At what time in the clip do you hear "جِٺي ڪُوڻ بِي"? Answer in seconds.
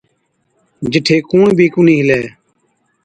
0.91-1.65